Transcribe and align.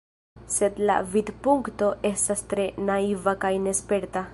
Sed 0.53 0.79
la 0.91 0.95
vidpunkto 1.11 1.91
estas 2.13 2.43
tre 2.55 2.69
naiva 2.91 3.39
kaj 3.47 3.55
nesperta. 3.69 4.27